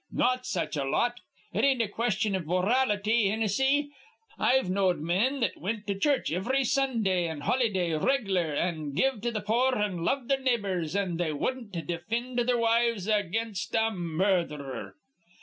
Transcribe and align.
Not 0.11 0.47
such 0.47 0.75
a 0.77 0.83
lot. 0.83 1.19
It 1.53 1.63
ain't 1.63 1.79
a 1.83 1.87
question 1.87 2.33
iv 2.33 2.47
morality, 2.47 3.25
Hinnissy. 3.29 3.89
I've 4.39 4.67
knowed 4.67 4.97
men 4.99 5.41
that 5.41 5.57
wint 5.61 5.85
to 5.85 5.93
church 5.93 6.33
ivry 6.33 6.63
Sundah 6.63 7.29
an' 7.29 7.41
holyday 7.41 7.91
reg'lar, 7.93 8.51
an' 8.55 8.93
give 8.93 9.21
to 9.21 9.31
th' 9.31 9.45
poor 9.45 9.75
an' 9.75 10.03
loved 10.03 10.27
their 10.27 10.41
neighbors, 10.41 10.95
an' 10.95 11.17
they 11.17 11.31
wudden't 11.31 11.73
defind 11.85 12.39
their 12.47 12.57
wives 12.57 13.07
against 13.07 13.75
a 13.75 13.91
murdherer. 13.91 14.95